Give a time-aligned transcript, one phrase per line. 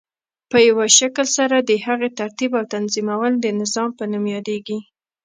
[0.51, 4.79] په یوه شکل سره د هغی ترتیب او تنظیمول د نظام په نوم یادیږی.